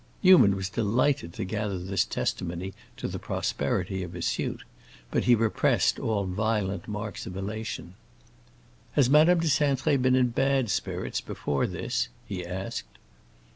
Newman 0.23 0.55
was 0.55 0.67
delighted 0.71 1.31
to 1.31 1.45
gather 1.45 1.77
this 1.77 2.03
testimony 2.05 2.73
to 2.97 3.07
the 3.07 3.19
prosperity 3.19 4.01
of 4.01 4.13
his 4.13 4.25
suit, 4.25 4.63
but 5.11 5.25
he 5.25 5.35
repressed 5.35 5.99
all 5.99 6.23
violent 6.25 6.87
marks 6.87 7.27
of 7.27 7.37
elation. 7.37 7.93
"Has 8.93 9.11
Madame 9.11 9.39
de 9.41 9.47
Cintré 9.47 10.01
been 10.01 10.15
in 10.15 10.29
bad 10.29 10.71
spirits 10.71 11.21
before 11.21 11.67
this?" 11.67 12.07
he 12.25 12.43
asked. 12.43 12.97